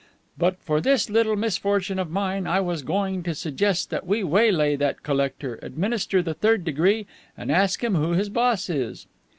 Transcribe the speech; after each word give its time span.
But 0.35 0.57
for 0.57 0.81
this 0.81 1.11
little 1.11 1.35
misfortune 1.35 1.99
of 1.99 2.09
mine, 2.09 2.47
I 2.47 2.59
was 2.59 2.81
going 2.81 3.21
to 3.21 3.35
suggest 3.35 3.91
that 3.91 4.03
we 4.07 4.23
waylay 4.23 4.75
that 4.77 5.03
collector, 5.03 5.59
administer 5.61 6.23
the 6.23 6.33
Third 6.33 6.63
Degree, 6.65 7.05
and 7.37 7.51
ask 7.51 7.83
him 7.83 7.93
who 7.93 8.13
his 8.13 8.29
boss 8.29 8.67
is." 8.67 9.05